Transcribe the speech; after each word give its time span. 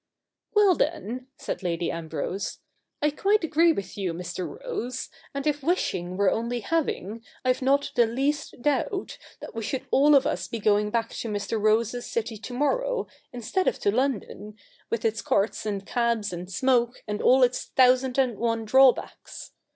'\Vell, 0.55 0.73
then,' 0.73 1.27
said 1.37 1.61
Lady 1.61 1.91
Ambrose,' 1.91 2.57
I 3.03 3.11
quite 3.11 3.43
agree 3.43 3.71
with 3.71 3.99
you, 3.99 4.15
Mr. 4.15 4.59
Rose; 4.59 5.09
and 5.31 5.45
if 5.45 5.61
wishing 5.61 6.17
were 6.17 6.31
only 6.31 6.61
having, 6.61 7.23
I've 7.45 7.61
not 7.61 7.91
the 7.95 8.07
least 8.07 8.55
doubt 8.63 9.19
that 9.41 9.53
we 9.53 9.61
should 9.61 9.85
all 9.91 10.15
of 10.15 10.25
us 10.25 10.47
be 10.47 10.57
going 10.57 10.89
back 10.89 11.09
to 11.11 11.29
Mr. 11.29 11.61
Rose's 11.61 12.07
city 12.11 12.37
to 12.37 12.53
morrow, 12.55 13.05
instead 13.31 13.67
of 13.67 13.77
to 13.81 13.91
London, 13.95 14.57
with 14.89 15.05
its 15.05 15.21
carts, 15.21 15.67
and 15.67 15.85
cabs, 15.85 16.33
and 16.33 16.51
smoke, 16.51 17.03
and 17.07 17.21
all 17.21 17.43
its 17.43 17.65
thousand 17.65 18.17
and 18.17 18.39
one 18.39 18.65
drawbacks. 18.65 19.51